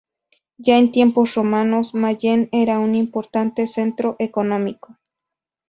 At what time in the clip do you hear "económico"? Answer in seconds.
4.17-4.97